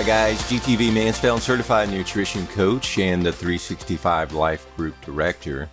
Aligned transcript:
Hi, 0.00 0.06
guys. 0.06 0.40
GTV 0.44 0.94
Mansfield, 0.94 1.42
certified 1.42 1.90
nutrition 1.90 2.46
coach 2.46 2.98
and 2.98 3.22
the 3.22 3.30
365 3.30 4.32
Life 4.32 4.66
Group 4.74 4.98
Director. 5.02 5.68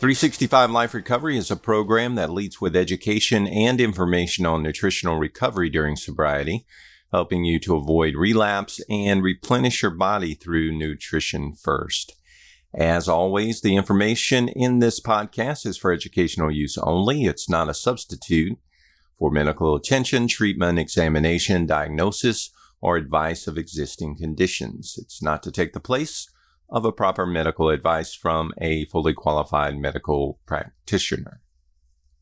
365 0.00 0.70
Life 0.70 0.92
Recovery 0.92 1.38
is 1.38 1.50
a 1.50 1.56
program 1.56 2.14
that 2.16 2.28
leads 2.28 2.60
with 2.60 2.76
education 2.76 3.46
and 3.46 3.80
information 3.80 4.44
on 4.44 4.62
nutritional 4.62 5.16
recovery 5.16 5.70
during 5.70 5.96
sobriety, 5.96 6.66
helping 7.10 7.46
you 7.46 7.58
to 7.60 7.74
avoid 7.74 8.16
relapse 8.16 8.82
and 8.90 9.22
replenish 9.22 9.80
your 9.80 9.92
body 9.92 10.34
through 10.34 10.70
nutrition 10.70 11.54
first. 11.54 12.16
As 12.74 13.08
always, 13.08 13.62
the 13.62 13.76
information 13.76 14.48
in 14.48 14.80
this 14.80 15.00
podcast 15.00 15.64
is 15.64 15.78
for 15.78 15.90
educational 15.90 16.50
use 16.50 16.76
only. 16.76 17.24
It's 17.24 17.48
not 17.48 17.70
a 17.70 17.74
substitute 17.74 18.58
for 19.18 19.30
medical 19.30 19.74
attention, 19.74 20.28
treatment, 20.28 20.78
examination, 20.78 21.64
diagnosis, 21.64 22.50
or 22.84 22.98
advice 22.98 23.46
of 23.46 23.56
existing 23.56 24.14
conditions. 24.14 24.98
It's 24.98 25.22
not 25.22 25.42
to 25.42 25.50
take 25.50 25.72
the 25.72 25.80
place 25.80 26.28
of 26.68 26.84
a 26.84 26.92
proper 26.92 27.24
medical 27.24 27.70
advice 27.70 28.12
from 28.12 28.52
a 28.58 28.84
fully 28.84 29.14
qualified 29.14 29.78
medical 29.78 30.38
practitioner. 30.44 31.40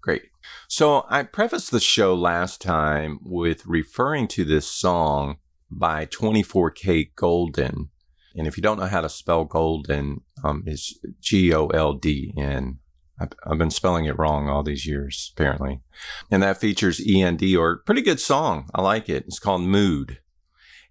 Great. 0.00 0.22
So 0.68 1.04
I 1.08 1.24
prefaced 1.24 1.72
the 1.72 1.80
show 1.80 2.14
last 2.14 2.62
time 2.62 3.18
with 3.24 3.66
referring 3.66 4.28
to 4.28 4.44
this 4.44 4.68
song 4.68 5.38
by 5.68 6.06
24kGoldn. 6.06 7.88
And 8.36 8.46
if 8.46 8.56
you 8.56 8.62
don't 8.62 8.78
know 8.78 8.86
how 8.86 9.00
to 9.00 9.08
spell 9.08 9.44
golden, 9.44 10.20
um, 10.44 10.62
it's 10.64 10.96
G 11.20 11.52
O 11.52 11.66
L 11.68 11.94
D 11.94 12.32
N. 12.38 12.78
I've 13.18 13.58
been 13.58 13.70
spelling 13.70 14.04
it 14.04 14.18
wrong 14.18 14.48
all 14.48 14.62
these 14.62 14.86
years, 14.86 15.32
apparently. 15.34 15.80
And 16.30 16.42
that 16.42 16.60
features 16.60 17.04
E 17.04 17.20
N 17.20 17.36
D, 17.36 17.56
or 17.56 17.78
pretty 17.78 18.02
good 18.02 18.20
song. 18.20 18.70
I 18.72 18.80
like 18.80 19.08
it. 19.08 19.24
It's 19.26 19.40
called 19.40 19.62
Mood. 19.62 20.18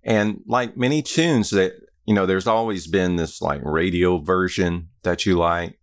And 0.04 0.42
like 0.48 0.78
many 0.78 1.02
tunes 1.02 1.50
that, 1.52 1.74
you 2.06 2.14
know, 2.14 2.26
there's 2.26 2.48
always 2.48 2.88
been 2.88 3.16
this 3.16 3.42
like 3.42 3.62
radio 3.64 4.18
version 4.18 4.90
that 5.04 5.26
you 5.26 5.38
like. 5.38 5.78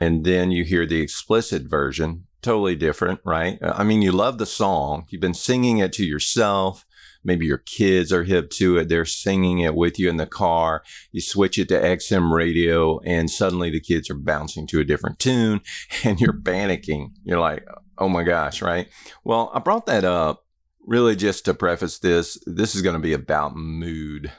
And 0.00 0.24
then 0.24 0.50
you 0.50 0.64
hear 0.64 0.86
the 0.86 1.00
explicit 1.00 1.62
version, 1.62 2.26
totally 2.42 2.74
different, 2.76 3.20
right? 3.24 3.58
I 3.62 3.84
mean, 3.84 4.02
you 4.02 4.12
love 4.12 4.38
the 4.38 4.46
song. 4.46 5.06
You've 5.08 5.20
been 5.20 5.34
singing 5.34 5.78
it 5.78 5.92
to 5.94 6.04
yourself. 6.04 6.84
Maybe 7.24 7.46
your 7.46 7.58
kids 7.58 8.12
are 8.12 8.24
hip 8.24 8.50
to 8.50 8.76
it. 8.76 8.88
They're 8.90 9.06
singing 9.06 9.60
it 9.60 9.74
with 9.74 9.98
you 9.98 10.10
in 10.10 10.18
the 10.18 10.26
car. 10.26 10.82
You 11.10 11.22
switch 11.22 11.58
it 11.58 11.68
to 11.68 11.80
XM 11.80 12.30
radio 12.30 12.98
and 13.00 13.30
suddenly 13.30 13.70
the 13.70 13.80
kids 13.80 14.10
are 14.10 14.14
bouncing 14.14 14.66
to 14.68 14.80
a 14.80 14.84
different 14.84 15.18
tune 15.18 15.62
and 16.04 16.20
you're 16.20 16.34
panicking. 16.34 17.12
You're 17.24 17.40
like, 17.40 17.64
oh 17.96 18.08
my 18.08 18.24
gosh, 18.24 18.60
right? 18.60 18.88
Well, 19.24 19.50
I 19.54 19.60
brought 19.60 19.86
that 19.86 20.04
up 20.04 20.43
really 20.86 21.16
just 21.16 21.44
to 21.44 21.54
preface 21.54 21.98
this, 21.98 22.38
this 22.46 22.74
is 22.74 22.82
going 22.82 22.94
to 22.94 23.00
be 23.00 23.12
about 23.12 23.56
mood 23.56 24.32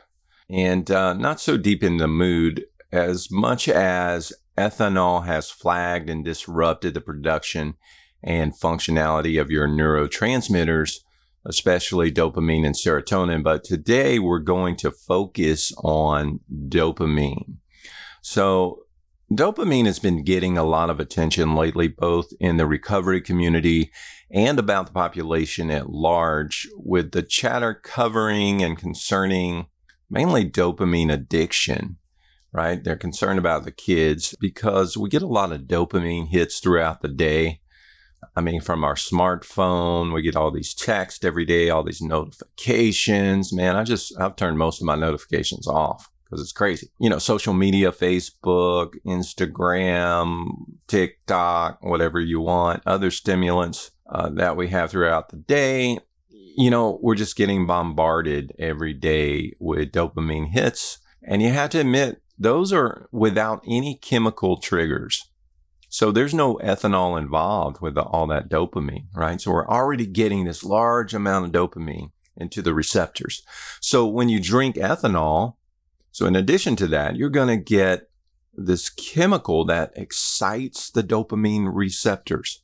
and 0.49 0.89
uh, 0.91 1.13
not 1.13 1.39
so 1.39 1.57
deep 1.57 1.83
in 1.83 1.97
the 1.97 2.07
mood 2.07 2.65
as 2.91 3.31
much 3.31 3.67
as 3.67 4.31
ethanol 4.57 5.25
has 5.25 5.49
flagged 5.49 6.09
and 6.09 6.23
disrupted 6.23 6.93
the 6.93 7.01
production 7.01 7.75
and 8.23 8.53
functionality 8.53 9.39
of 9.39 9.51
your 9.51 9.67
neurotransmitters, 9.67 10.99
especially 11.45 12.11
dopamine 12.11 12.65
and 12.65 12.75
serotonin. 12.75 13.43
But 13.43 13.63
today 13.63 14.19
we're 14.19 14.39
going 14.39 14.75
to 14.77 14.91
focus 14.91 15.73
on 15.83 16.39
dopamine. 16.69 17.57
So 18.21 18.85
Dopamine 19.33 19.87
has 19.87 19.97
been 19.97 20.23
getting 20.23 20.55
a 20.55 20.63
lot 20.63 20.91
of 20.91 20.99
attention 20.99 21.55
lately, 21.55 21.87
both 21.87 22.31
in 22.39 22.57
the 22.57 22.67
recovery 22.67 23.21
community 23.21 23.91
and 24.31 24.59
about 24.59 24.87
the 24.87 24.93
population 24.93 25.69
at 25.71 25.89
large, 25.89 26.67
with 26.75 27.11
the 27.11 27.23
chatter 27.23 27.73
covering 27.73 28.61
and 28.63 28.77
concerning 28.77 29.67
mainly 30.09 30.49
dopamine 30.49 31.11
addiction, 31.11 31.97
right? 32.51 32.83
They're 32.83 32.95
concerned 32.95 33.39
about 33.39 33.65
the 33.65 33.71
kids 33.71 34.35
because 34.39 34.97
we 34.97 35.09
get 35.09 35.21
a 35.21 35.27
lot 35.27 35.51
of 35.51 35.61
dopamine 35.61 36.29
hits 36.29 36.59
throughout 36.59 37.01
the 37.01 37.07
day. 37.07 37.61
I 38.35 38.41
mean, 38.41 38.61
from 38.61 38.83
our 38.83 38.95
smartphone, 38.95 40.13
we 40.13 40.21
get 40.21 40.35
all 40.35 40.51
these 40.51 40.73
texts 40.73 41.23
every 41.23 41.45
day, 41.45 41.69
all 41.69 41.83
these 41.83 42.01
notifications. 42.01 43.53
Man, 43.53 43.75
I 43.75 43.83
just, 43.83 44.17
I've 44.19 44.35
turned 44.35 44.57
most 44.57 44.81
of 44.81 44.85
my 44.85 44.95
notifications 44.95 45.67
off 45.67 46.09
because 46.23 46.41
it's 46.41 46.51
crazy. 46.51 46.89
You 46.99 47.09
know, 47.09 47.19
social 47.19 47.53
media, 47.53 47.91
Facebook, 47.91 48.93
Instagram, 49.05 50.47
TikTok, 50.87 51.83
whatever 51.83 52.19
you 52.19 52.41
want, 52.41 52.81
other 52.85 53.11
stimulants 53.11 53.91
uh, 54.09 54.29
that 54.29 54.55
we 54.55 54.69
have 54.69 54.91
throughout 54.91 55.29
the 55.29 55.37
day. 55.37 55.99
You 56.29 56.69
know, 56.69 56.99
we're 57.01 57.15
just 57.15 57.35
getting 57.35 57.65
bombarded 57.65 58.53
every 58.57 58.93
day 58.93 59.53
with 59.59 59.91
dopamine 59.91 60.49
hits. 60.49 60.99
And 61.21 61.41
you 61.41 61.51
have 61.51 61.71
to 61.71 61.79
admit, 61.79 62.21
those 62.37 62.71
are 62.71 63.09
without 63.11 63.63
any 63.67 63.95
chemical 63.95 64.57
triggers. 64.57 65.29
So 65.89 66.11
there's 66.11 66.33
no 66.33 66.55
ethanol 66.55 67.17
involved 67.17 67.81
with 67.81 67.95
the, 67.95 68.03
all 68.03 68.27
that 68.27 68.49
dopamine, 68.49 69.07
right? 69.13 69.39
So 69.39 69.51
we're 69.51 69.67
already 69.67 70.05
getting 70.05 70.43
this 70.43 70.63
large 70.63 71.13
amount 71.13 71.45
of 71.45 71.51
dopamine 71.51 72.11
into 72.35 72.61
the 72.61 72.73
receptors. 72.73 73.43
So 73.79 74.05
when 74.05 74.27
you 74.27 74.41
drink 74.41 74.75
ethanol, 74.75 75.55
so 76.11 76.25
in 76.25 76.35
addition 76.35 76.75
to 76.77 76.87
that, 76.87 77.15
you're 77.15 77.29
going 77.29 77.47
to 77.47 77.63
get 77.63 78.09
this 78.53 78.89
chemical 78.89 79.65
that 79.65 79.93
excites 79.95 80.89
the 80.89 81.03
dopamine 81.03 81.69
receptors. 81.73 82.61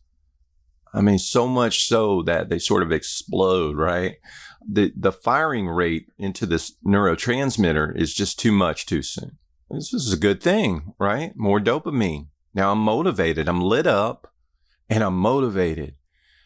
I 0.94 1.02
mean, 1.02 1.20
so 1.20 1.48
much 1.48 1.86
so 1.86 2.22
that 2.24 2.50
they 2.50 2.60
sort 2.60 2.84
of 2.84 2.92
explode, 2.92 3.78
right? 3.78 4.16
The, 4.68 4.92
the 4.96 5.12
firing 5.12 5.68
rate 5.68 6.08
into 6.18 6.46
this 6.46 6.76
neurotransmitter 6.86 7.96
is 7.96 8.14
just 8.14 8.40
too 8.40 8.52
much 8.52 8.86
too 8.86 9.02
soon. 9.02 9.38
This 9.70 9.94
is 9.94 10.12
a 10.12 10.18
good 10.18 10.44
thing, 10.44 10.94
right? 11.00 11.32
More 11.36 11.60
dopamine. 11.60 12.28
Now 12.54 12.72
I'm 12.72 12.80
motivated. 12.80 13.48
I'm 13.48 13.62
lit 13.62 13.88
up 13.88 14.34
and 14.90 15.04
I'm 15.04 15.16
motivated. 15.16 15.96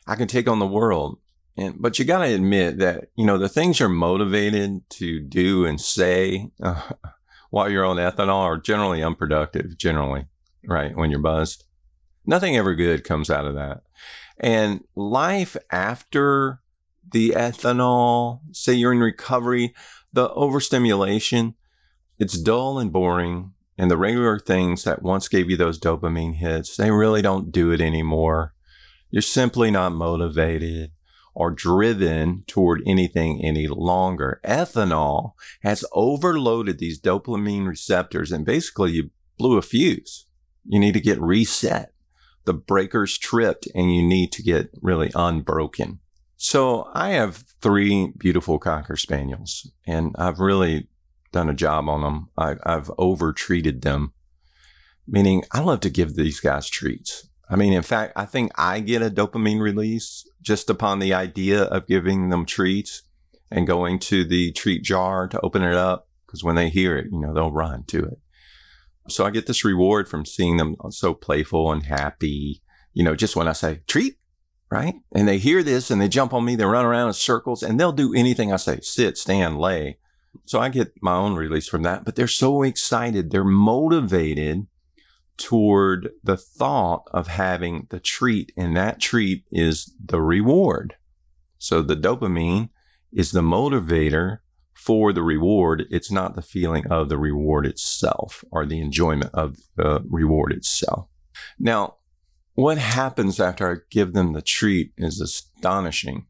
I 0.06 0.16
can 0.16 0.28
take 0.28 0.48
on 0.48 0.60
the 0.60 0.68
world. 0.68 1.18
And, 1.58 1.82
but 1.82 1.98
you 1.98 2.06
got 2.06 2.20
to 2.20 2.34
admit 2.34 2.78
that, 2.80 3.06
you 3.16 3.26
know, 3.26 3.38
the 3.38 3.50
things 3.50 3.80
you're 3.80 3.90
motivated 3.90 4.88
to 4.92 5.20
do 5.22 5.66
and 5.66 5.82
say 5.82 6.52
uh, 6.62 6.82
while 7.50 7.70
you're 7.70 7.86
on 7.86 7.98
ethanol 7.98 8.42
are 8.42 8.58
generally 8.58 9.02
unproductive, 9.02 9.78
generally, 9.78 10.26
right? 10.66 10.96
When 10.96 11.10
you're 11.10 11.20
buzzed. 11.20 11.64
Nothing 12.28 12.58
ever 12.58 12.76
good 12.76 13.04
comes 13.04 13.30
out 13.30 13.46
of 13.46 13.56
that. 13.56 13.82
And 14.40 14.84
life 14.96 15.56
after 15.72 16.62
the 17.12 17.32
ethanol, 17.32 18.42
say 18.52 18.74
you're 18.74 18.92
in 18.92 19.00
recovery, 19.00 19.74
the 20.12 20.30
overstimulation, 20.32 21.56
it's 22.20 22.38
dull 22.40 22.80
and 22.80 22.92
boring. 22.92 23.54
And 23.78 23.92
the 23.92 23.98
regular 23.98 24.40
things 24.40 24.86
that 24.86 25.02
once 25.02 25.28
gave 25.28 25.50
you 25.50 25.58
those 25.58 25.78
dopamine 25.78 26.36
hits, 26.36 26.78
they 26.78 26.92
really 26.92 27.22
don't 27.22 27.52
do 27.52 27.72
it 27.72 27.82
anymore. 27.82 28.54
You're 29.12 29.22
simply 29.22 29.70
not 29.70 29.92
motivated 29.92 30.92
or 31.34 31.52
driven 31.52 32.44
toward 32.48 32.82
anything 32.88 33.44
any 33.44 33.68
longer. 33.68 34.40
Ethanol 34.46 35.34
has 35.62 35.84
overloaded 35.92 36.80
these 36.80 37.00
dopamine 37.00 37.68
receptors 37.68 38.32
and 38.32 38.46
basically 38.46 38.94
you 38.94 39.10
blew 39.38 39.58
a 39.58 39.62
fuse. 39.62 40.26
You 40.66 40.80
need 40.80 40.94
to 40.94 41.02
get 41.02 41.22
reset. 41.22 41.95
The 42.46 42.54
breaker's 42.54 43.18
tripped 43.18 43.68
and 43.74 43.94
you 43.94 44.04
need 44.04 44.32
to 44.34 44.44
get 44.44 44.70
really 44.82 45.12
unbroken. 45.16 46.00
So 46.38 46.90
I 46.94 47.10
have 47.12 47.44
three 47.62 48.14
beautiful 48.18 48.60
Cocker 48.60 48.98
Spaniels 48.98 49.72
and 49.86 50.16
I've 50.18 50.40
really 50.40 50.90
done 51.32 51.50
a 51.50 51.54
job 51.54 51.90
on 51.90 52.02
them. 52.02 52.30
I, 52.38 52.56
have 52.66 52.92
over 52.98 53.34
treated 53.34 53.82
them, 53.82 54.14
meaning 55.08 55.44
I 55.52 55.62
love 55.62 55.82
to 55.82 55.90
give 55.90 56.16
these 56.16 56.40
guys 56.40 56.70
treats. 56.70 57.28
I 57.50 57.56
mean, 57.56 57.74
in 57.74 57.84
fact, 57.84 58.14
I 58.16 58.26
think 58.26 58.52
I 58.56 58.80
get 58.80 59.02
a 59.02 59.10
dopamine 59.10 59.60
release 59.60 60.28
just 60.42 60.70
upon 60.70 61.00
the 61.00 61.14
idea 61.14 61.64
of 61.64 61.88
giving 61.88 62.30
them 62.30 62.46
treats 62.46 63.04
and 63.52 63.68
going 63.68 64.00
to 64.00 64.24
the 64.24 64.52
treat 64.52 64.84
jar 64.84 65.28
to 65.28 65.40
open 65.42 65.62
it 65.62 65.76
up. 65.76 66.08
Because 66.26 66.44
when 66.44 66.56
they 66.56 66.70
hear 66.70 66.98
it, 66.98 67.08
you 67.12 67.20
know, 67.20 67.34
they'll 67.34 67.52
run 67.52 67.84
to 67.86 68.04
it. 68.04 68.20
So 69.08 69.26
I 69.26 69.30
get 69.30 69.48
this 69.48 69.64
reward 69.64 70.08
from 70.08 70.26
seeing 70.26 70.58
them 70.58 70.76
so 70.90 71.14
playful 71.14 71.72
and 71.72 71.84
happy, 71.84 72.62
you 72.94 73.04
know, 73.04 73.16
just 73.16 73.36
when 73.36 73.48
I 73.48 73.54
say 73.54 73.82
treat, 73.88 74.18
right? 74.72 74.96
And 75.14 75.28
they 75.28 75.38
hear 75.38 75.62
this 75.62 75.92
and 75.92 76.02
they 76.02 76.08
jump 76.08 76.34
on 76.34 76.46
me, 76.46 76.56
they 76.56 76.66
run 76.66 76.86
around 76.86 77.10
in 77.10 77.14
circles 77.14 77.62
and 77.62 77.80
they'll 77.80 77.92
do 77.92 78.14
anything 78.14 78.52
I 78.52 78.58
say, 78.58 78.80
sit, 78.82 79.18
stand, 79.18 79.60
lay. 79.60 80.00
So 80.46 80.60
I 80.60 80.70
get 80.70 80.94
my 81.02 81.16
own 81.16 81.36
release 81.36 81.68
from 81.68 81.84
that, 81.84 82.04
but 82.04 82.16
they're 82.16 82.28
so 82.28 82.64
excited. 82.64 83.32
They're 83.32 83.44
motivated 83.44 84.68
toward 85.38 86.10
the 86.24 86.38
thought 86.38 87.04
of 87.12 87.28
having 87.28 87.88
the 87.90 88.00
treat, 88.00 88.52
and 88.58 88.76
that 88.76 89.00
treat 89.00 89.46
is 89.52 89.94
the 90.04 90.22
reward. 90.22 90.96
So 91.58 91.82
the 91.82 91.96
dopamine 91.96 92.70
is 93.12 93.32
the 93.32 93.42
motivator 93.42 94.40
for 94.76 95.12
the 95.12 95.24
reward. 95.24 95.86
It's 95.90 96.12
not 96.12 96.36
the 96.36 96.42
feeling 96.42 96.86
of 96.88 97.10
the 97.10 97.18
reward 97.18 97.66
itself 97.66 98.44
or 98.52 98.66
the 98.66 98.80
enjoyment 98.80 99.32
of 99.34 99.58
the 99.76 100.04
reward 100.08 100.52
itself. 100.52 101.08
Now, 101.58 101.96
what 102.54 102.78
happens 102.78 103.40
after 103.40 103.72
I 103.72 103.76
give 103.90 104.14
them 104.14 104.34
the 104.34 104.42
treat 104.42 104.94
is 104.98 105.20
astonishing, 105.20 106.28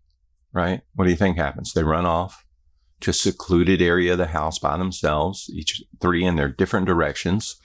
right? 0.54 0.82
What 0.94 1.06
do 1.06 1.12
you 1.12 1.18
think 1.18 1.38
happens? 1.38 1.74
They 1.74 1.84
run 1.84 2.06
off. 2.06 2.46
just 3.02 3.22
secluded 3.22 3.82
area 3.82 4.14
of 4.14 4.18
the 4.18 4.28
house 4.28 4.58
by 4.58 4.78
themselves, 4.78 5.50
each 5.54 5.84
three 6.02 6.24
in 6.24 6.38
their 6.38 6.48
different 6.48 6.88
directions. 6.88 7.58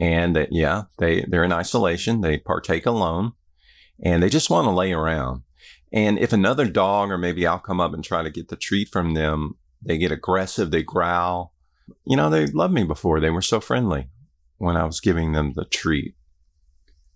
And 0.00 0.36
uh, 0.36 0.46
yeah, 0.50 0.84
they, 0.98 1.24
they're 1.28 1.44
in 1.44 1.52
isolation. 1.52 2.20
They 2.20 2.38
partake 2.38 2.86
alone 2.86 3.32
and 4.02 4.22
they 4.22 4.28
just 4.28 4.50
want 4.50 4.66
to 4.66 4.70
lay 4.70 4.92
around. 4.92 5.42
And 5.92 6.18
if 6.18 6.32
another 6.32 6.66
dog, 6.66 7.10
or 7.10 7.18
maybe 7.18 7.46
I'll 7.46 7.58
come 7.58 7.80
up 7.80 7.94
and 7.94 8.04
try 8.04 8.22
to 8.22 8.30
get 8.30 8.48
the 8.48 8.56
treat 8.56 8.88
from 8.88 9.14
them, 9.14 9.56
they 9.82 9.98
get 9.98 10.12
aggressive, 10.12 10.70
they 10.70 10.82
growl. 10.82 11.52
You 12.04 12.16
know, 12.16 12.30
they 12.30 12.46
loved 12.46 12.74
me 12.74 12.84
before. 12.84 13.20
They 13.20 13.30
were 13.30 13.42
so 13.42 13.60
friendly 13.60 14.08
when 14.58 14.76
I 14.76 14.84
was 14.84 15.00
giving 15.00 15.32
them 15.32 15.52
the 15.54 15.64
treat. 15.64 16.14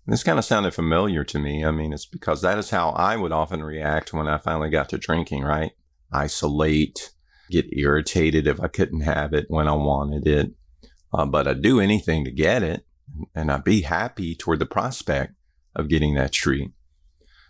This 0.05 0.23
kind 0.23 0.37
of 0.37 0.45
sounded 0.45 0.73
familiar 0.73 1.23
to 1.23 1.39
me. 1.39 1.63
I 1.63 1.71
mean, 1.71 1.93
it's 1.93 2.05
because 2.05 2.41
that 2.41 2.57
is 2.57 2.71
how 2.71 2.89
I 2.89 3.15
would 3.15 3.31
often 3.31 3.63
react 3.63 4.13
when 4.13 4.27
I 4.27 4.37
finally 4.37 4.69
got 4.69 4.89
to 4.89 4.97
drinking, 4.97 5.43
right? 5.43 5.71
Isolate, 6.11 7.11
get 7.49 7.67
irritated 7.71 8.47
if 8.47 8.59
I 8.59 8.67
couldn't 8.67 9.01
have 9.01 9.33
it 9.33 9.45
when 9.47 9.67
I 9.67 9.73
wanted 9.73 10.27
it. 10.27 10.51
Uh, 11.13 11.25
but 11.25 11.47
I'd 11.47 11.61
do 11.61 11.79
anything 11.79 12.25
to 12.25 12.31
get 12.31 12.63
it, 12.63 12.85
and 13.35 13.51
I'd 13.51 13.63
be 13.63 13.81
happy 13.81 14.35
toward 14.35 14.59
the 14.59 14.65
prospect 14.65 15.35
of 15.75 15.87
getting 15.87 16.15
that 16.15 16.31
treat. 16.31 16.71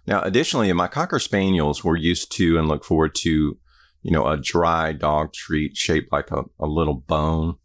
Now, 0.06 0.21
additionally, 0.21 0.71
my 0.74 0.88
Cocker 0.88 1.19
Spaniels 1.19 1.83
were 1.83 1.95
used 1.95 2.31
to 2.33 2.57
and 2.57 2.68
look 2.68 2.83
forward 2.83 3.16
to, 3.16 3.57
you 4.03 4.11
know, 4.11 4.27
a 4.27 4.38
dry 4.38 4.91
dog 4.91 5.33
treat 5.33 5.75
shaped 5.75 6.11
like 6.11 6.29
a, 6.29 6.44
a 6.59 6.67
little 6.67 6.94
bone. 6.94 7.55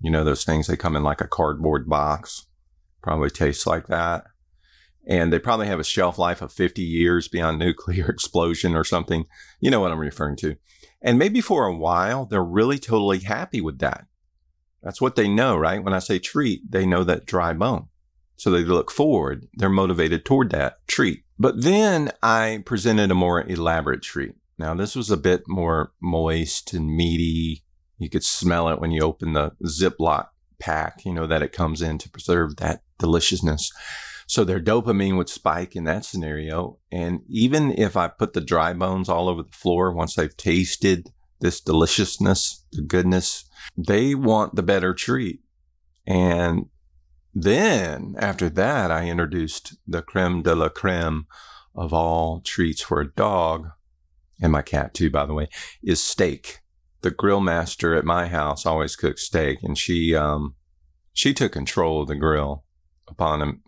You 0.00 0.10
know, 0.10 0.24
those 0.24 0.44
things, 0.44 0.66
they 0.66 0.76
come 0.76 0.96
in 0.96 1.04
like 1.04 1.20
a 1.20 1.28
cardboard 1.28 1.88
box. 1.88 2.46
Probably 3.02 3.30
tastes 3.30 3.66
like 3.66 3.86
that. 3.86 4.24
And 5.06 5.32
they 5.32 5.38
probably 5.38 5.66
have 5.66 5.80
a 5.80 5.84
shelf 5.84 6.18
life 6.18 6.40
of 6.40 6.52
50 6.52 6.82
years 6.82 7.28
beyond 7.28 7.58
nuclear 7.60 8.08
explosion 8.08 8.74
or 8.74 8.84
something. 8.84 9.26
You 9.60 9.70
know 9.70 9.80
what 9.80 9.92
I'm 9.92 9.98
referring 9.98 10.36
to. 10.38 10.56
And 11.02 11.18
maybe 11.18 11.40
for 11.40 11.66
a 11.66 11.76
while, 11.76 12.24
they're 12.24 12.42
really 12.42 12.78
totally 12.78 13.18
happy 13.20 13.60
with 13.60 13.78
that. 13.80 14.06
That's 14.82 15.00
what 15.00 15.14
they 15.14 15.28
know, 15.28 15.56
right? 15.56 15.82
When 15.82 15.94
I 15.94 15.98
say 15.98 16.18
treat, 16.18 16.70
they 16.70 16.86
know 16.86 17.04
that 17.04 17.26
dry 17.26 17.52
bone. 17.52 17.88
So 18.36 18.50
they 18.50 18.64
look 18.64 18.90
forward. 18.90 19.46
They're 19.54 19.68
motivated 19.68 20.24
toward 20.24 20.50
that 20.50 20.78
treat. 20.88 21.24
But 21.38 21.62
then 21.62 22.10
I 22.22 22.62
presented 22.64 23.10
a 23.10 23.14
more 23.14 23.42
elaborate 23.42 24.02
treat. 24.02 24.34
Now, 24.58 24.74
this 24.74 24.94
was 24.94 25.10
a 25.10 25.16
bit 25.16 25.42
more 25.48 25.92
moist 26.00 26.72
and 26.72 26.94
meaty. 26.94 27.64
You 27.98 28.08
could 28.08 28.24
smell 28.24 28.68
it 28.68 28.80
when 28.80 28.90
you 28.90 29.02
open 29.02 29.32
the 29.32 29.52
Ziploc 29.64 30.28
pack, 30.58 31.04
you 31.04 31.12
know, 31.12 31.26
that 31.26 31.42
it 31.42 31.52
comes 31.52 31.82
in 31.82 31.98
to 31.98 32.10
preserve 32.10 32.56
that 32.56 32.82
deliciousness. 32.98 33.72
So 34.26 34.44
their 34.44 34.60
dopamine 34.60 35.16
would 35.16 35.28
spike 35.28 35.74
in 35.76 35.84
that 35.84 36.04
scenario. 36.04 36.78
And 36.90 37.20
even 37.28 37.72
if 37.72 37.96
I 37.96 38.08
put 38.08 38.32
the 38.32 38.40
dry 38.40 38.72
bones 38.72 39.08
all 39.08 39.28
over 39.28 39.42
the 39.42 39.52
floor, 39.52 39.92
once 39.92 40.14
they've 40.14 40.36
tasted 40.36 41.10
this 41.40 41.60
deliciousness, 41.60 42.64
the 42.72 42.82
goodness, 42.82 43.44
they 43.76 44.14
want 44.14 44.54
the 44.54 44.62
better 44.62 44.94
treat. 44.94 45.40
And 46.06 46.66
then 47.34 48.14
after 48.18 48.48
that, 48.50 48.90
I 48.90 49.08
introduced 49.08 49.76
the 49.86 50.02
creme 50.02 50.42
de 50.42 50.54
la 50.54 50.68
creme 50.68 51.26
of 51.74 51.92
all 51.92 52.40
treats 52.40 52.82
for 52.82 53.00
a 53.00 53.12
dog, 53.12 53.68
and 54.42 54.52
my 54.52 54.62
cat 54.62 54.92
too, 54.92 55.10
by 55.10 55.24
the 55.24 55.34
way, 55.34 55.48
is 55.82 56.02
steak. 56.02 56.58
The 57.00 57.10
grill 57.10 57.40
master 57.40 57.94
at 57.94 58.04
my 58.04 58.28
house 58.28 58.66
always 58.66 58.96
cooks 58.96 59.22
steak, 59.22 59.62
and 59.62 59.78
she 59.78 60.14
um, 60.14 60.54
she 61.12 61.32
took 61.32 61.52
control 61.52 62.02
of 62.02 62.08
the 62.08 62.16
grill 62.16 62.64
upon 63.08 63.40
him 63.40 63.62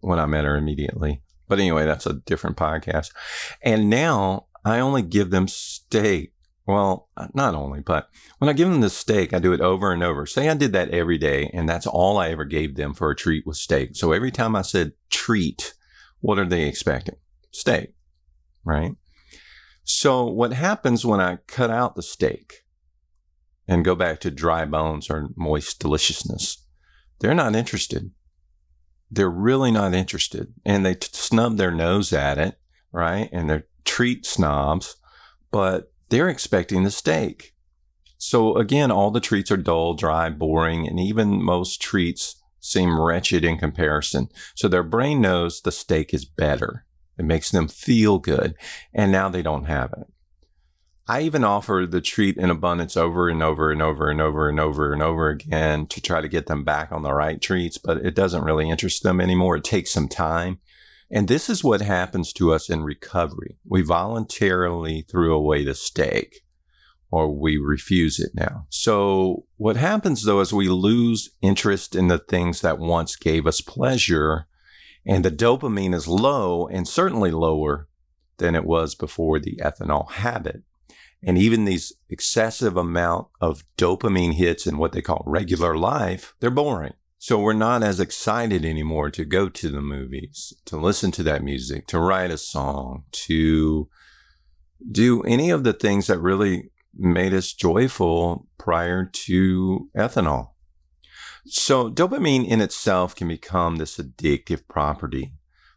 when 0.00 0.18
I 0.18 0.26
met 0.26 0.44
her 0.44 0.56
immediately. 0.56 1.22
But 1.48 1.60
anyway, 1.60 1.84
that's 1.84 2.06
a 2.06 2.14
different 2.14 2.56
podcast. 2.56 3.12
And 3.62 3.88
now 3.88 4.46
I 4.64 4.80
only 4.80 5.02
give 5.02 5.30
them 5.30 5.46
steak 5.46 6.32
well, 6.66 7.08
not 7.32 7.54
only, 7.54 7.80
but 7.80 8.08
when 8.38 8.48
I 8.48 8.52
give 8.52 8.68
them 8.68 8.80
the 8.80 8.90
steak, 8.90 9.32
I 9.32 9.38
do 9.38 9.52
it 9.52 9.60
over 9.60 9.92
and 9.92 10.02
over. 10.02 10.26
Say 10.26 10.48
I 10.48 10.54
did 10.54 10.72
that 10.72 10.90
every 10.90 11.16
day, 11.16 11.48
and 11.54 11.68
that's 11.68 11.86
all 11.86 12.18
I 12.18 12.30
ever 12.30 12.44
gave 12.44 12.74
them 12.74 12.92
for 12.92 13.08
a 13.08 13.16
treat 13.16 13.46
was 13.46 13.60
steak. 13.60 13.94
So 13.94 14.10
every 14.10 14.32
time 14.32 14.56
I 14.56 14.62
said 14.62 14.92
treat, 15.08 15.74
what 16.20 16.40
are 16.40 16.44
they 16.44 16.64
expecting? 16.64 17.16
Steak, 17.52 17.94
right? 18.64 18.92
So 19.88 20.24
what 20.24 20.52
happens 20.52 21.06
when 21.06 21.20
I 21.20 21.36
cut 21.46 21.70
out 21.70 21.94
the 21.94 22.02
steak 22.02 22.64
and 23.68 23.84
go 23.84 23.94
back 23.94 24.18
to 24.20 24.32
dry 24.32 24.64
bones 24.64 25.08
or 25.08 25.28
moist 25.36 25.78
deliciousness? 25.78 26.66
They're 27.20 27.34
not 27.34 27.54
interested. 27.54 28.10
They're 29.12 29.30
really 29.30 29.70
not 29.70 29.94
interested. 29.94 30.52
And 30.64 30.84
they 30.84 30.94
t- 30.94 31.08
snub 31.12 31.56
their 31.56 31.70
nose 31.70 32.12
at 32.12 32.36
it, 32.36 32.58
right? 32.90 33.28
And 33.32 33.48
they're 33.48 33.68
treat 33.84 34.26
snobs, 34.26 34.96
but 35.52 35.92
they're 36.08 36.28
expecting 36.28 36.82
the 36.82 36.90
steak. 36.90 37.54
So 38.18 38.56
again, 38.56 38.90
all 38.90 39.12
the 39.12 39.20
treats 39.20 39.52
are 39.52 39.56
dull, 39.56 39.94
dry, 39.94 40.30
boring, 40.30 40.88
and 40.88 40.98
even 40.98 41.40
most 41.40 41.80
treats 41.80 42.42
seem 42.58 43.00
wretched 43.00 43.44
in 43.44 43.56
comparison. 43.56 44.30
So 44.56 44.66
their 44.66 44.82
brain 44.82 45.20
knows 45.20 45.60
the 45.60 45.70
steak 45.70 46.12
is 46.12 46.24
better. 46.24 46.85
It 47.18 47.24
makes 47.24 47.50
them 47.50 47.68
feel 47.68 48.18
good. 48.18 48.54
And 48.92 49.10
now 49.10 49.28
they 49.28 49.42
don't 49.42 49.64
have 49.64 49.92
it. 49.92 50.06
I 51.08 51.22
even 51.22 51.44
offer 51.44 51.86
the 51.88 52.00
treat 52.00 52.36
in 52.36 52.50
abundance 52.50 52.96
over 52.96 53.28
and 53.28 53.40
over 53.40 53.70
and 53.70 53.80
over 53.80 54.10
and 54.10 54.20
over 54.20 54.48
and 54.48 54.58
over 54.58 54.92
and 54.92 55.02
over 55.02 55.28
again 55.28 55.86
to 55.86 56.00
try 56.00 56.20
to 56.20 56.28
get 56.28 56.46
them 56.46 56.64
back 56.64 56.90
on 56.90 57.04
the 57.04 57.12
right 57.12 57.40
treats, 57.40 57.78
but 57.78 57.98
it 57.98 58.16
doesn't 58.16 58.42
really 58.42 58.68
interest 58.68 59.04
them 59.04 59.20
anymore. 59.20 59.56
It 59.56 59.64
takes 59.64 59.92
some 59.92 60.08
time. 60.08 60.58
And 61.08 61.28
this 61.28 61.48
is 61.48 61.62
what 61.62 61.80
happens 61.80 62.32
to 62.34 62.52
us 62.52 62.68
in 62.68 62.82
recovery. 62.82 63.58
We 63.64 63.82
voluntarily 63.82 65.06
threw 65.08 65.32
away 65.32 65.64
the 65.64 65.74
steak 65.74 66.40
or 67.12 67.32
we 67.32 67.56
refuse 67.56 68.18
it 68.18 68.32
now. 68.34 68.66
So 68.68 69.46
what 69.58 69.76
happens 69.76 70.24
though 70.24 70.40
is 70.40 70.52
we 70.52 70.68
lose 70.68 71.30
interest 71.40 71.94
in 71.94 72.08
the 72.08 72.18
things 72.18 72.62
that 72.62 72.80
once 72.80 73.14
gave 73.14 73.46
us 73.46 73.60
pleasure 73.60 74.48
and 75.06 75.24
the 75.24 75.30
dopamine 75.30 75.94
is 75.94 76.08
low 76.08 76.66
and 76.66 76.88
certainly 76.88 77.30
lower 77.30 77.88
than 78.38 78.54
it 78.54 78.64
was 78.64 78.94
before 78.94 79.38
the 79.38 79.56
ethanol 79.62 80.10
habit. 80.10 80.62
And 81.22 81.38
even 81.38 81.64
these 81.64 81.92
excessive 82.10 82.76
amount 82.76 83.28
of 83.40 83.64
dopamine 83.78 84.34
hits 84.34 84.66
in 84.66 84.78
what 84.78 84.92
they 84.92 85.02
call 85.02 85.22
regular 85.26 85.76
life, 85.76 86.34
they're 86.40 86.50
boring. 86.50 86.94
So 87.18 87.40
we're 87.40 87.54
not 87.54 87.82
as 87.82 87.98
excited 87.98 88.64
anymore 88.64 89.10
to 89.10 89.24
go 89.24 89.48
to 89.48 89.70
the 89.70 89.80
movies, 89.80 90.52
to 90.66 90.76
listen 90.76 91.10
to 91.12 91.22
that 91.24 91.42
music, 91.42 91.86
to 91.88 91.98
write 91.98 92.30
a 92.30 92.38
song, 92.38 93.04
to 93.12 93.88
do 94.92 95.22
any 95.22 95.50
of 95.50 95.64
the 95.64 95.72
things 95.72 96.08
that 96.08 96.20
really 96.20 96.70
made 96.94 97.32
us 97.32 97.52
joyful 97.52 98.46
prior 98.58 99.04
to 99.04 99.88
ethanol. 99.96 100.50
So 101.48 101.90
dopamine 101.90 102.46
in 102.46 102.60
itself 102.60 103.14
can 103.14 103.28
become 103.28 103.76
this 103.76 103.98
addictive 103.98 104.66
property. 104.68 105.32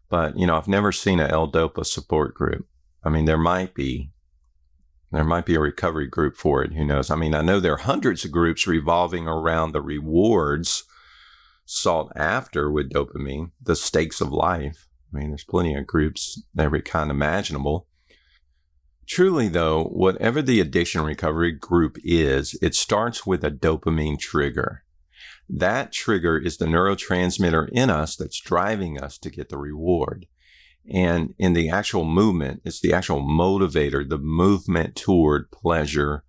But, 0.09 0.37
you 0.37 0.47
know, 0.47 0.57
I've 0.57 0.67
never 0.67 0.91
seen 0.91 1.19
a 1.19 1.27
L-Dopa 1.27 1.85
support 1.85 2.33
group. 2.33 2.67
I 3.03 3.09
mean, 3.09 3.25
there 3.25 3.37
might 3.37 3.75
be, 3.75 4.11
there 5.11 5.23
might 5.23 5.45
be 5.45 5.53
a 5.53 5.59
recovery 5.59 6.07
group 6.07 6.35
for 6.35 6.63
it. 6.63 6.73
Who 6.73 6.83
knows? 6.83 7.11
I 7.11 7.15
mean, 7.15 7.35
I 7.35 7.41
know 7.41 7.59
there 7.59 7.73
are 7.73 7.77
hundreds 7.77 8.25
of 8.25 8.31
groups 8.31 8.65
revolving 8.65 9.27
around 9.27 9.71
the 9.71 9.81
rewards 9.81 10.83
sought 11.65 12.11
after 12.15 12.71
with 12.71 12.91
dopamine, 12.91 13.51
the 13.61 13.75
stakes 13.75 14.21
of 14.21 14.31
life. 14.31 14.87
I 15.13 15.19
mean, 15.19 15.29
there's 15.29 15.43
plenty 15.43 15.75
of 15.75 15.85
groups, 15.85 16.41
every 16.57 16.81
kind 16.81 17.11
imaginable. 17.11 17.87
Truly, 19.07 19.47
though, 19.47 19.83
whatever 19.83 20.41
the 20.41 20.59
addiction 20.59 21.01
recovery 21.01 21.51
group 21.51 21.97
is, 22.03 22.57
it 22.59 22.73
starts 22.73 23.25
with 23.25 23.43
a 23.43 23.51
dopamine 23.51 24.19
trigger. 24.19 24.83
That 25.49 25.91
trigger 25.91 26.37
is 26.37 26.57
the 26.57 26.65
neurotransmitter 26.65 27.69
in 27.71 27.89
us 27.89 28.15
that's 28.15 28.39
driving 28.39 29.01
us 29.01 29.17
to 29.19 29.31
get 29.31 29.49
the 29.49 29.57
reward. 29.57 30.27
And 30.91 31.33
in 31.37 31.53
the 31.53 31.69
actual 31.69 32.05
movement, 32.05 32.61
it's 32.63 32.79
the 32.79 32.93
actual 32.93 33.21
motivator, 33.21 34.07
the 34.07 34.17
movement 34.17 34.95
toward 34.95 35.51
pleasure 35.51 36.23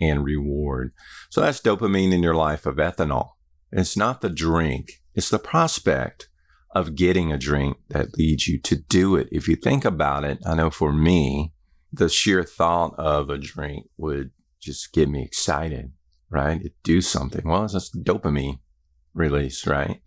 and 0.00 0.24
reward. 0.24 0.92
So 1.30 1.40
that's 1.40 1.60
dopamine 1.60 2.12
in 2.12 2.22
your 2.22 2.34
life 2.34 2.66
of 2.66 2.76
ethanol. 2.76 3.32
It's 3.70 3.96
not 3.96 4.20
the 4.20 4.30
drink, 4.30 5.02
it's 5.14 5.30
the 5.30 5.38
prospect 5.38 6.28
of 6.74 6.94
getting 6.94 7.32
a 7.32 7.38
drink 7.38 7.76
that 7.88 8.16
leads 8.16 8.48
you 8.48 8.58
to 8.60 8.76
do 8.76 9.16
it. 9.16 9.28
If 9.30 9.46
you 9.46 9.56
think 9.56 9.84
about 9.84 10.24
it, 10.24 10.38
I 10.46 10.54
know 10.54 10.70
for 10.70 10.92
me, 10.92 11.52
the 11.92 12.08
sheer 12.08 12.42
thought 12.42 12.94
of 12.98 13.28
a 13.28 13.38
drink 13.38 13.86
would 13.98 14.30
just 14.60 14.92
get 14.92 15.08
me 15.08 15.22
excited, 15.22 15.92
right? 16.32 16.62
It 16.62 16.72
do 16.82 17.00
something. 17.00 17.42
Well, 17.44 17.64
it's 17.64 17.74
just 17.74 18.02
dopamine 18.02 18.58
release, 19.14 19.66
right? 19.66 20.00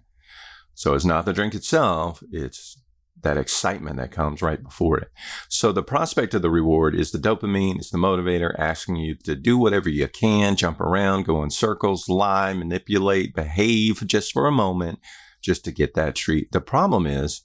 So 0.73 0.93
it's 0.93 1.05
not 1.05 1.25
the 1.25 1.33
drink 1.33 1.53
itself, 1.53 2.21
it's 2.31 2.81
that 3.21 3.37
excitement 3.37 3.97
that 3.97 4.11
comes 4.11 4.41
right 4.41 4.61
before 4.61 4.97
it. 4.99 5.09
So 5.47 5.71
the 5.71 5.81
prospect 5.81 6.33
of 6.33 6.41
the 6.41 6.49
reward 6.49 6.95
is 6.95 7.11
the 7.11 7.17
dopamine, 7.17 7.77
it's 7.77 7.91
the 7.91 7.97
motivator 7.97 8.53
asking 8.59 8.97
you 8.97 9.15
to 9.23 9.35
do 9.35 9.57
whatever 9.57 9.89
you 9.89 10.07
can, 10.07 10.55
jump 10.55 10.81
around, 10.81 11.25
go 11.25 11.41
in 11.41 11.49
circles, 11.49 12.09
lie, 12.09 12.53
manipulate, 12.53 13.33
behave 13.33 14.05
just 14.05 14.33
for 14.33 14.47
a 14.47 14.51
moment, 14.51 14.99
just 15.41 15.63
to 15.65 15.71
get 15.71 15.93
that 15.93 16.15
treat. 16.15 16.51
The 16.51 16.61
problem 16.61 17.07
is 17.07 17.43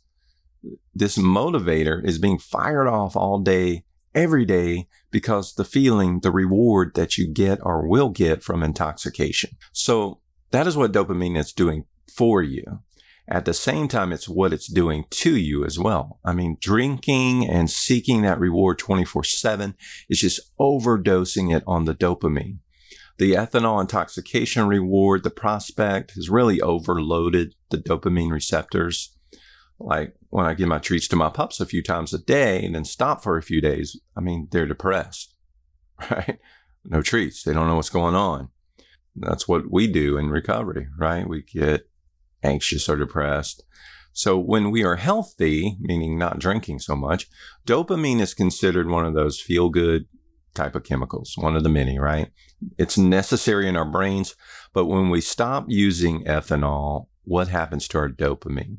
this 0.95 1.17
motivator 1.17 2.05
is 2.05 2.19
being 2.19 2.39
fired 2.39 2.89
off 2.89 3.17
all 3.17 3.39
day 3.39 3.85
every 4.15 4.45
day 4.45 4.89
because 5.11 5.55
the 5.55 5.65
feeling, 5.65 6.21
the 6.21 6.31
reward 6.31 6.95
that 6.95 7.17
you 7.17 7.29
get 7.33 7.59
or 7.63 7.89
will 7.89 8.11
get 8.11 8.43
from 8.43 8.63
intoxication. 8.63 9.51
So 9.73 10.21
that 10.51 10.67
is 10.67 10.77
what 10.77 10.93
dopamine 10.93 11.39
is 11.39 11.53
doing 11.53 11.85
for 12.13 12.43
you. 12.43 12.81
At 13.29 13.45
the 13.45 13.55
same 13.55 13.87
time, 13.87 14.13
it's 14.13 14.29
what 14.29 14.53
it's 14.53 14.67
doing 14.67 15.05
to 15.11 15.37
you 15.37 15.65
as 15.65 15.79
well. 15.79 16.19
I 16.25 16.33
mean, 16.33 16.57
drinking 16.61 17.49
and 17.49 17.71
seeking 17.71 18.23
that 18.23 18.41
reward 18.41 18.79
24 18.79 19.23
seven 19.23 19.77
is 20.09 20.21
just 20.21 20.41
overdosing 20.59 21.55
it 21.55 21.63
on 21.65 21.85
the 21.85 21.95
dopamine. 21.95 22.59
The 23.19 23.35
ethanol 23.35 23.81
intoxication 23.81 24.67
reward, 24.67 25.23
the 25.23 25.31
prospect 25.31 26.13
has 26.17 26.31
really 26.31 26.61
overloaded 26.61 27.55
the 27.69 27.77
dopamine 27.79 28.33
receptors. 28.33 29.15
Like 29.81 30.15
when 30.29 30.47
I 30.47 30.55
give 30.55 30.69
my 30.69 30.79
treats 30.79 31.09
to 31.09 31.17
my 31.17 31.31
pups 31.31 31.59
a 31.59 31.67
few 31.67 31.83
times 31.83 32.13
a 32.13 32.19
day 32.19 32.65
and 32.65 32.75
then 32.75 32.85
stop 32.85 33.23
for 33.23 33.37
a 33.37 33.43
few 33.43 33.61
days, 33.61 33.99
I 34.17 34.21
mean, 34.21 34.49
they're 34.51 34.67
depressed, 34.67 35.35
right? 36.11 36.39
No 36.85 37.03
treats. 37.03 37.43
They 37.43 37.55
don't 37.55 37.67
know 37.67 37.77
what's 37.77 37.91
going 37.91 38.15
on. 38.15 38.51
That's 39.17 39.49
what 39.49 39.71
we 39.71 39.87
do 39.87 40.17
in 40.17 40.31
recovery, 40.31 40.89
right? 40.99 41.29
We 41.29 41.43
get 41.43 41.89
anxious 42.43 42.89
or 42.89 42.97
depressed. 42.97 43.65
So 44.13 44.39
when 44.39 44.71
we 44.71 44.85
are 44.85 44.97
healthy, 44.97 45.77
meaning 45.81 46.19
not 46.19 46.39
drinking 46.39 46.81
so 46.81 46.95
much, 46.97 47.29
dopamine 47.67 48.21
is 48.21 48.35
considered 48.35 48.89
one 48.89 49.07
of 49.07 49.15
those 49.15 49.41
feel 49.41 49.71
good 49.71 50.07
type 50.55 50.75
of 50.75 50.85
chemicals, 50.85 51.35
one 51.37 51.57
of 51.57 51.63
the 51.63 51.69
many, 51.69 51.99
right? 51.99 52.31
It's 52.77 52.99
necessary 52.99 53.69
in 53.69 53.77
our 53.77 53.85
brains. 53.85 54.35
But 54.73 54.87
when 54.87 55.11
we 55.11 55.21
stop 55.21 55.67
using 55.69 56.25
ethanol, 56.25 57.07
what 57.25 57.49
happens 57.49 57.87
to 57.89 57.99
our 57.99 58.09
dopamine? 58.09 58.79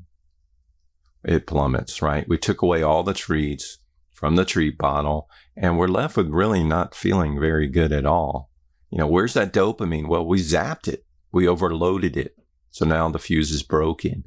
It 1.24 1.48
plummets, 1.48 2.02
right? 2.02 2.28
We 2.28 2.38
took 2.38 2.62
away 2.62 2.82
all 2.82 3.04
the 3.04 3.14
treats 3.14 3.80
from 4.12 4.36
the 4.36 4.46
treat 4.46 4.78
bottle 4.78 5.30
and 5.56 5.78
we're 5.78 5.88
left 5.88 6.18
with 6.18 6.30
really 6.30 6.64
not 6.64 6.96
feeling 6.96 7.40
very 7.40 7.68
good 7.68 7.92
at 7.92 8.06
all. 8.06 8.50
You 8.90 9.00
know, 9.00 9.08
where's 9.08 9.34
that 9.34 9.54
dopamine? 9.54 10.08
Well, 10.08 10.26
we 10.26 10.40
zapped 10.40 10.88
it. 10.88 11.06
We 11.32 11.48
overloaded 11.48 12.18
it. 12.18 12.36
So 12.72 12.86
now 12.86 13.10
the 13.10 13.20
fuse 13.20 13.52
is 13.52 13.64
broken. 13.64 14.24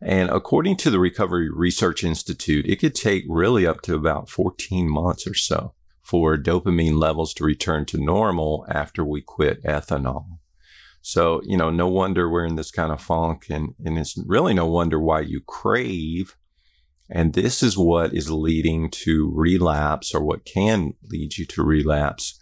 And 0.00 0.30
according 0.30 0.76
to 0.78 0.90
the 0.90 1.00
Recovery 1.00 1.50
Research 1.50 2.04
Institute, 2.04 2.66
it 2.66 2.76
could 2.76 2.94
take 2.94 3.24
really 3.28 3.66
up 3.66 3.80
to 3.82 3.94
about 3.94 4.28
14 4.28 4.88
months 4.88 5.26
or 5.26 5.34
so 5.34 5.74
for 6.02 6.36
dopamine 6.36 6.98
levels 6.98 7.34
to 7.34 7.44
return 7.44 7.84
to 7.86 7.98
normal 7.98 8.64
after 8.68 9.04
we 9.04 9.20
quit 9.22 9.62
ethanol. 9.64 10.38
So, 11.06 11.40
you 11.44 11.56
know, 11.56 11.70
no 11.70 11.86
wonder 11.86 12.28
we're 12.28 12.46
in 12.46 12.56
this 12.56 12.70
kind 12.70 12.92
of 12.92 13.00
funk 13.00 13.46
and, 13.48 13.74
and 13.84 13.98
it's 13.98 14.18
really 14.26 14.54
no 14.54 14.66
wonder 14.66 14.98
why 14.98 15.20
you 15.20 15.40
crave. 15.40 16.36
And 17.08 17.32
this 17.34 17.62
is 17.62 17.78
what 17.78 18.12
is 18.12 18.30
leading 18.30 18.90
to 18.90 19.30
relapse 19.32 20.14
or 20.14 20.24
what 20.24 20.44
can 20.44 20.94
lead 21.08 21.38
you 21.38 21.46
to 21.46 21.62
relapse 21.62 22.40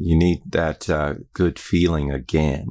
you 0.00 0.16
need 0.16 0.42
that 0.50 0.88
uh, 0.88 1.14
good 1.32 1.58
feeling 1.58 2.12
again. 2.12 2.68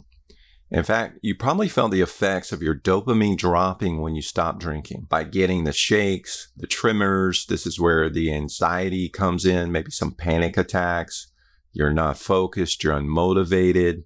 In 0.69 0.83
fact, 0.83 1.19
you 1.21 1.33
probably 1.35 1.69
felt 1.69 1.91
the 1.91 2.01
effects 2.01 2.51
of 2.51 2.61
your 2.61 2.75
dopamine 2.75 3.37
dropping 3.37 4.01
when 4.01 4.15
you 4.15 4.21
stopped 4.21 4.59
drinking 4.59 5.07
by 5.09 5.23
getting 5.23 5.63
the 5.63 5.71
shakes, 5.71 6.51
the 6.57 6.67
tremors. 6.67 7.45
This 7.45 7.65
is 7.65 7.79
where 7.79 8.09
the 8.09 8.33
anxiety 8.33 9.07
comes 9.07 9.45
in, 9.45 9.71
maybe 9.71 9.91
some 9.91 10.11
panic 10.11 10.57
attacks. 10.57 11.31
You're 11.71 11.93
not 11.93 12.17
focused, 12.17 12.83
you're 12.83 12.99
unmotivated. 12.99 14.03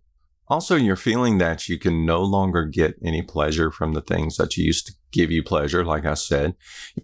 Also, 0.52 0.76
you're 0.76 0.98
feeling 0.98 1.38
that 1.38 1.70
you 1.70 1.80
can 1.80 2.06
no 2.06 2.22
longer 2.22 2.66
get 2.66 2.98
any 3.02 3.22
pleasure 3.22 3.72
from 3.72 3.94
the 3.94 4.02
things 4.02 4.36
that 4.36 4.58
you 4.58 4.66
used 4.66 4.86
to 4.86 4.94
give 5.14 5.32
you 5.32 5.42
pleasure. 5.42 5.86
Like 5.86 6.06
I 6.06 6.16
said, 6.16 6.56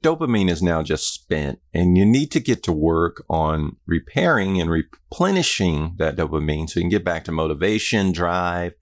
dopamine 0.02 0.50
is 0.50 0.62
now 0.62 0.84
just 0.84 1.14
spent 1.14 1.60
and 1.74 1.98
you 1.98 2.06
need 2.06 2.30
to 2.32 2.42
get 2.42 2.62
to 2.64 2.74
work 2.74 3.24
on 3.30 3.78
repairing 3.86 4.60
and 4.60 4.70
replenishing 4.70 5.94
that 5.96 6.18
dopamine 6.18 6.70
so 6.70 6.82
you 6.82 6.84
can 6.84 6.90
get 6.90 7.06
back 7.06 7.24
to 7.24 7.32
motivation, 7.32 8.12
drive, 8.12 8.74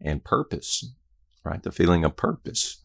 and 0.00 0.22
purpose, 0.22 0.94
right? 1.44 1.64
The 1.64 1.72
feeling 1.72 2.04
of 2.04 2.14
purpose. 2.14 2.84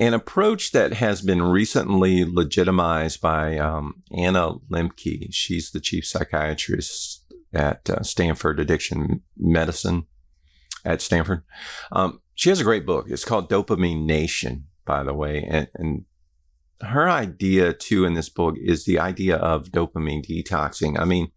An 0.00 0.14
approach 0.14 0.72
that 0.72 0.94
has 0.94 1.20
been 1.20 1.42
recently 1.42 2.24
legitimized 2.24 3.20
by 3.20 3.58
um, 3.58 4.04
Anna 4.10 4.54
Lembke. 4.70 5.28
She's 5.32 5.70
the 5.70 5.80
chief 5.80 6.06
psychiatrist 6.06 7.26
at 7.52 7.90
uh, 7.90 8.02
Stanford 8.02 8.58
Addiction 8.58 9.20
Medicine 9.36 10.06
at 10.86 11.02
Stanford. 11.02 11.42
Um, 11.92 12.20
she 12.34 12.48
has 12.48 12.60
a 12.60 12.64
great 12.64 12.86
book. 12.86 13.06
It's 13.08 13.24
called 13.24 13.50
Dopamine 13.50 14.04
Nation, 14.04 14.68
by 14.84 15.02
the 15.02 15.12
way. 15.12 15.44
And, 15.46 15.68
and 15.74 16.04
her 16.80 17.08
idea, 17.08 17.72
too, 17.72 18.04
in 18.04 18.14
this 18.14 18.28
book 18.28 18.54
is 18.58 18.84
the 18.84 18.98
idea 18.98 19.36
of 19.36 19.70
dopamine 19.70 20.24
detoxing. 20.24 20.98
I 20.98 21.04
mean, 21.04 21.32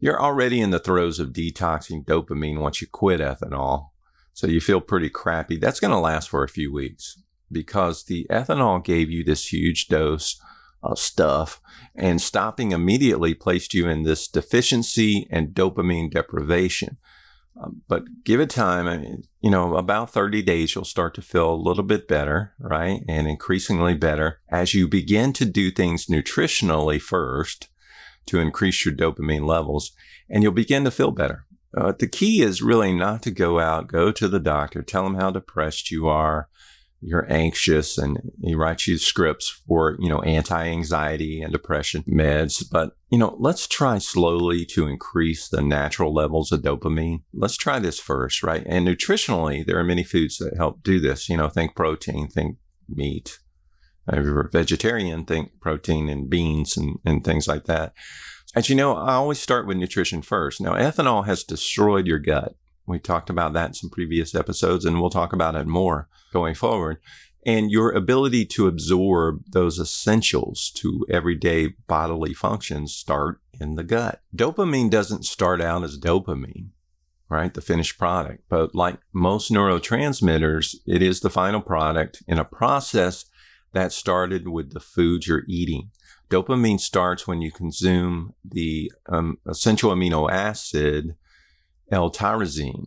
you're 0.00 0.20
already 0.20 0.60
in 0.60 0.70
the 0.70 0.78
throes 0.78 1.18
of 1.18 1.32
detoxing 1.32 2.04
dopamine 2.04 2.60
once 2.60 2.80
you 2.80 2.88
quit 2.88 3.20
ethanol. 3.20 3.90
So 4.32 4.46
you 4.46 4.60
feel 4.60 4.80
pretty 4.80 5.08
crappy. 5.08 5.56
That's 5.56 5.80
going 5.80 5.92
to 5.92 5.98
last 5.98 6.28
for 6.28 6.42
a 6.42 6.48
few 6.48 6.72
weeks 6.72 7.22
because 7.52 8.04
the 8.04 8.26
ethanol 8.30 8.82
gave 8.82 9.10
you 9.10 9.22
this 9.22 9.52
huge 9.52 9.86
dose 9.86 10.40
of 10.82 10.98
stuff 10.98 11.60
and 11.94 12.20
stopping 12.20 12.72
immediately 12.72 13.32
placed 13.34 13.72
you 13.72 13.88
in 13.88 14.02
this 14.02 14.28
deficiency 14.28 15.26
and 15.30 15.48
dopamine 15.48 16.10
deprivation. 16.10 16.98
Um, 17.60 17.82
but 17.88 18.04
give 18.24 18.40
it 18.40 18.50
time. 18.50 18.88
I 18.88 18.98
mean, 18.98 19.22
you 19.40 19.50
know, 19.50 19.76
about 19.76 20.10
30 20.10 20.42
days, 20.42 20.74
you'll 20.74 20.84
start 20.84 21.14
to 21.14 21.22
feel 21.22 21.52
a 21.52 21.54
little 21.54 21.84
bit 21.84 22.08
better, 22.08 22.52
right? 22.58 23.02
And 23.08 23.28
increasingly 23.28 23.94
better 23.94 24.40
as 24.48 24.74
you 24.74 24.88
begin 24.88 25.32
to 25.34 25.44
do 25.44 25.70
things 25.70 26.06
nutritionally 26.06 27.00
first 27.00 27.68
to 28.26 28.40
increase 28.40 28.84
your 28.84 28.94
dopamine 28.94 29.46
levels 29.46 29.92
and 30.28 30.42
you'll 30.42 30.52
begin 30.52 30.84
to 30.84 30.90
feel 30.90 31.10
better. 31.10 31.46
Uh, 31.76 31.92
the 31.98 32.08
key 32.08 32.40
is 32.40 32.62
really 32.62 32.92
not 32.92 33.22
to 33.22 33.30
go 33.30 33.58
out, 33.58 33.88
go 33.88 34.12
to 34.12 34.28
the 34.28 34.40
doctor, 34.40 34.82
tell 34.82 35.04
them 35.04 35.16
how 35.16 35.30
depressed 35.30 35.90
you 35.90 36.08
are, 36.08 36.48
you're 37.06 37.30
anxious 37.30 37.98
and 37.98 38.18
he 38.42 38.54
writes 38.54 38.86
you 38.86 38.96
scripts 38.96 39.60
for, 39.68 39.96
you 40.00 40.08
know, 40.08 40.22
anti-anxiety 40.22 41.42
and 41.42 41.52
depression 41.52 42.02
meds. 42.08 42.64
But, 42.70 42.96
you 43.10 43.18
know, 43.18 43.36
let's 43.38 43.68
try 43.68 43.98
slowly 43.98 44.64
to 44.66 44.86
increase 44.86 45.48
the 45.48 45.60
natural 45.60 46.14
levels 46.14 46.50
of 46.50 46.62
dopamine. 46.62 47.22
Let's 47.34 47.58
try 47.58 47.78
this 47.78 48.00
first, 48.00 48.42
right? 48.42 48.62
And 48.66 48.88
nutritionally, 48.88 49.66
there 49.66 49.78
are 49.78 49.84
many 49.84 50.02
foods 50.02 50.38
that 50.38 50.56
help 50.56 50.82
do 50.82 50.98
this. 50.98 51.28
You 51.28 51.36
know, 51.36 51.48
think 51.48 51.76
protein, 51.76 52.28
think 52.28 52.56
meat. 52.88 53.38
If 54.08 54.24
you're 54.24 54.40
a 54.40 54.50
vegetarian, 54.50 55.24
think 55.24 55.60
protein 55.60 56.08
and 56.08 56.28
beans 56.28 56.76
and, 56.76 56.98
and 57.04 57.22
things 57.22 57.46
like 57.46 57.64
that. 57.64 57.92
As 58.54 58.68
you 58.68 58.76
know, 58.76 58.94
I 58.94 59.14
always 59.14 59.40
start 59.40 59.66
with 59.66 59.76
nutrition 59.76 60.22
first. 60.22 60.60
Now, 60.60 60.74
ethanol 60.74 61.26
has 61.26 61.42
destroyed 61.42 62.06
your 62.06 62.18
gut. 62.18 62.54
We 62.86 62.98
talked 62.98 63.30
about 63.30 63.52
that 63.54 63.68
in 63.68 63.74
some 63.74 63.90
previous 63.90 64.34
episodes, 64.34 64.84
and 64.84 65.00
we'll 65.00 65.10
talk 65.10 65.32
about 65.32 65.54
it 65.54 65.66
more 65.66 66.08
going 66.32 66.54
forward. 66.54 66.98
And 67.46 67.70
your 67.70 67.90
ability 67.92 68.46
to 68.46 68.66
absorb 68.66 69.44
those 69.46 69.78
essentials 69.78 70.70
to 70.76 71.04
everyday 71.10 71.74
bodily 71.86 72.32
functions 72.32 72.94
start 72.94 73.40
in 73.60 73.74
the 73.74 73.84
gut. 73.84 74.22
Dopamine 74.34 74.90
doesn't 74.90 75.24
start 75.24 75.60
out 75.60 75.84
as 75.84 75.98
dopamine, 75.98 76.68
right? 77.28 77.52
The 77.52 77.60
finished 77.60 77.98
product. 77.98 78.44
But 78.48 78.74
like 78.74 78.98
most 79.12 79.52
neurotransmitters, 79.52 80.76
it 80.86 81.02
is 81.02 81.20
the 81.20 81.30
final 81.30 81.60
product 81.60 82.22
in 82.26 82.38
a 82.38 82.44
process 82.44 83.26
that 83.72 83.92
started 83.92 84.48
with 84.48 84.72
the 84.72 84.80
foods 84.80 85.26
you're 85.26 85.44
eating. 85.46 85.90
Dopamine 86.30 86.80
starts 86.80 87.26
when 87.26 87.42
you 87.42 87.52
consume 87.52 88.34
the 88.44 88.90
um, 89.08 89.38
essential 89.46 89.90
amino 89.90 90.30
acid 90.30 91.16
L-tyrosine. 91.90 92.86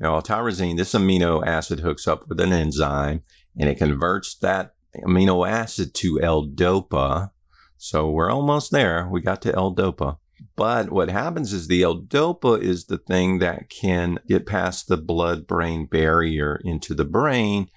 Now, 0.00 0.16
L-tyrosine, 0.16 0.76
this 0.76 0.94
amino 0.94 1.44
acid 1.46 1.80
hooks 1.80 2.06
up 2.06 2.28
with 2.28 2.40
an 2.40 2.52
enzyme 2.52 3.22
and 3.58 3.68
it 3.68 3.78
converts 3.78 4.36
that 4.36 4.74
amino 5.04 5.48
acid 5.48 5.94
to 5.94 6.20
L-dopa. 6.20 7.30
So 7.76 8.10
we're 8.10 8.30
almost 8.30 8.70
there. 8.70 9.08
We 9.10 9.20
got 9.20 9.42
to 9.42 9.54
L-dopa. 9.54 10.18
But 10.56 10.90
what 10.90 11.10
happens 11.10 11.52
is 11.52 11.66
the 11.66 11.82
L-dopa 11.82 12.60
is 12.60 12.86
the 12.86 12.98
thing 12.98 13.38
that 13.40 13.70
can 13.70 14.18
get 14.26 14.46
past 14.46 14.88
the 14.88 14.96
blood-brain 14.96 15.86
barrier 15.86 16.60
into 16.64 16.94
the 16.94 17.04
brain 17.04 17.68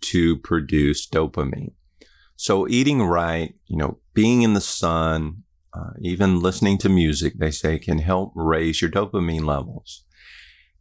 to 0.00 0.36
produce 0.38 1.08
dopamine. 1.08 1.72
So 2.36 2.68
eating 2.68 3.02
right, 3.02 3.54
you 3.66 3.76
know, 3.76 3.98
being 4.14 4.42
in 4.42 4.54
the 4.54 4.60
sun, 4.60 5.42
uh, 5.78 5.90
even 6.00 6.40
listening 6.40 6.78
to 6.78 6.88
music, 6.88 7.34
they 7.38 7.50
say 7.50 7.78
can 7.78 7.98
help 7.98 8.32
raise 8.34 8.82
your 8.82 8.90
dopamine 8.90 9.44
levels. 9.44 10.04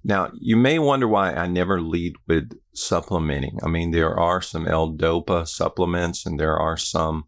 Now, 0.04 0.32
you 0.40 0.56
may 0.56 0.80
wonder 0.80 1.08
why 1.08 1.34
I 1.34 1.48
never 1.48 1.82
lead 1.82 2.16
with 2.28 2.58
supplementing. 2.74 3.60
I 3.64 3.68
mean, 3.68 3.92
there 3.92 4.18
are 4.18 4.42
some 4.42 4.68
L-Dopa 4.68 5.48
supplements 5.48 6.26
and 6.26 6.40
there 6.40 6.58
are 6.58 6.78
some 6.78 7.26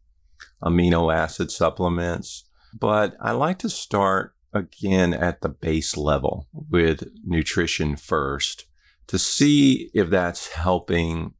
amino 0.63 1.13
acid 1.13 1.51
supplements, 1.51 2.45
but 2.77 3.15
I 3.19 3.31
like 3.31 3.59
to 3.59 3.69
start 3.69 4.33
again 4.53 5.13
at 5.13 5.41
the 5.41 5.49
base 5.49 5.97
level 5.97 6.47
with 6.53 7.03
nutrition 7.23 7.95
first 7.95 8.65
to 9.07 9.19
see 9.19 9.91
if 9.93 10.09
that's 10.09 10.53
helping 10.53 11.33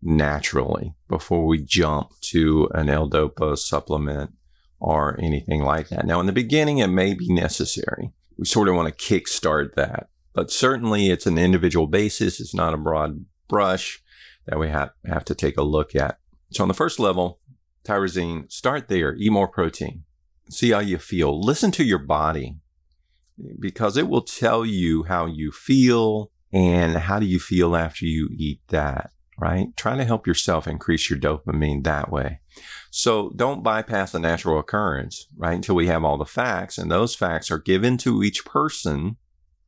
naturally 0.00 0.94
before 1.08 1.46
we 1.46 1.58
jump 1.58 2.12
to 2.20 2.68
an 2.72 2.88
L-Dopa 2.88 3.58
supplement 3.58 4.32
or 4.80 5.18
anything 5.20 5.62
like 5.62 5.88
that. 5.88 6.06
Now, 6.06 6.20
in 6.20 6.26
the 6.26 6.32
beginning, 6.32 6.78
it 6.78 6.88
may 6.88 7.14
be 7.14 7.32
necessary. 7.32 8.12
We 8.36 8.46
sort 8.46 8.68
of 8.68 8.74
want 8.74 8.96
to 8.96 9.04
kickstart 9.04 9.74
that, 9.74 10.08
but 10.32 10.50
certainly 10.50 11.10
it's 11.10 11.26
an 11.26 11.38
individual 11.38 11.86
basis. 11.86 12.40
It's 12.40 12.54
not 12.54 12.74
a 12.74 12.78
broad 12.78 13.24
brush 13.48 14.02
that 14.46 14.58
we 14.58 14.68
have, 14.68 14.90
have 15.04 15.24
to 15.26 15.34
take 15.34 15.56
a 15.56 15.62
look 15.62 15.96
at. 15.96 16.18
So, 16.52 16.62
on 16.62 16.68
the 16.68 16.74
first 16.74 16.98
level, 16.98 17.40
tyrosine, 17.84 18.50
start 18.50 18.88
there, 18.88 19.14
eat 19.16 19.32
more 19.32 19.48
protein, 19.48 20.04
see 20.48 20.70
how 20.70 20.80
you 20.80 20.98
feel, 20.98 21.40
listen 21.40 21.70
to 21.72 21.84
your 21.84 21.98
body 21.98 22.56
because 23.58 23.96
it 23.96 24.08
will 24.08 24.22
tell 24.22 24.64
you 24.64 25.04
how 25.04 25.26
you 25.26 25.52
feel 25.52 26.30
and 26.52 26.96
how 26.96 27.18
do 27.18 27.26
you 27.26 27.38
feel 27.38 27.76
after 27.76 28.06
you 28.06 28.28
eat 28.36 28.60
that 28.68 29.10
right? 29.38 29.76
Trying 29.76 29.98
to 29.98 30.04
help 30.04 30.26
yourself 30.26 30.66
increase 30.66 31.08
your 31.08 31.18
dopamine 31.18 31.84
that 31.84 32.10
way. 32.10 32.40
So 32.90 33.32
don't 33.36 33.62
bypass 33.62 34.12
the 34.12 34.18
natural 34.18 34.58
occurrence, 34.58 35.28
right? 35.36 35.54
Until 35.54 35.76
we 35.76 35.86
have 35.86 36.04
all 36.04 36.18
the 36.18 36.24
facts. 36.24 36.76
And 36.78 36.90
those 36.90 37.14
facts 37.14 37.50
are 37.50 37.58
given 37.58 37.96
to 37.98 38.22
each 38.22 38.44
person, 38.44 39.16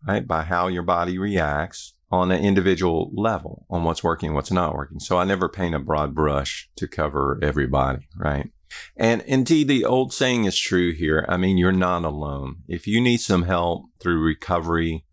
right? 0.07 0.27
By 0.27 0.43
how 0.43 0.69
your 0.69 0.83
body 0.83 1.19
reacts 1.19 1.95
on 2.11 2.33
an 2.33 2.43
individual 2.43 3.13
level 3.15 3.67
on 3.71 3.85
what's 3.85 4.03
working, 4.03 4.35
what's 4.35 4.51
not 4.51 4.75
working. 4.75 4.99
So 4.99 5.19
I 5.19 5.25
never 5.25 5.49
paint 5.49 5.77
a 5.77 5.79
broad 5.79 6.15
brush 6.15 6.69
to 6.77 6.89
cover 6.89 7.39
everybody, 7.41 8.09
right? 8.17 8.51
And 8.97 9.23
indeed, 9.23 9.69
the 9.69 9.85
old 9.85 10.13
saying 10.13 10.45
is 10.45 10.59
true 10.59 10.93
here. 10.93 11.25
I 11.29 11.37
mean, 11.37 11.59
you're 11.59 11.73
not 11.73 12.05
alone. 12.05 12.63
If 12.69 12.87
you 12.87 13.01
need 13.01 13.19
some 13.19 13.45
help 13.45 13.85
through 14.01 14.21
recovery, 14.21 15.05